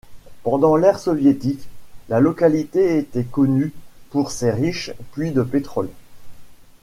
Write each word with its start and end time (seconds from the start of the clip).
Pendant 0.41 0.77
l'ère 0.77 0.97
soviétique, 0.97 1.67
la 2.09 2.19
localité 2.19 2.97
était 2.97 3.23
connue 3.23 3.71
pour 4.09 4.31
ses 4.31 4.49
riches 4.49 4.93
puits 5.11 5.29
de 5.29 5.43
pétrole. 5.43 5.91